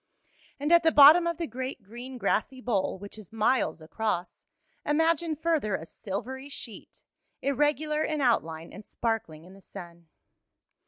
[0.59, 4.47] And at the bottom of the great, green, grassy bowl, which is miles across,
[4.83, 7.03] imagine further a silvery sheet,
[7.43, 10.07] irregular in outline and sparkling in the sun.